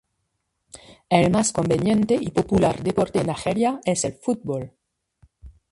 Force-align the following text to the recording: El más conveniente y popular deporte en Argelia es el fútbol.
El 1.11 1.29
más 1.29 1.51
conveniente 1.53 2.17
y 2.19 2.31
popular 2.31 2.81
deporte 2.81 3.21
en 3.21 3.29
Argelia 3.29 3.81
es 3.85 4.03
el 4.03 4.13
fútbol. 4.13 4.73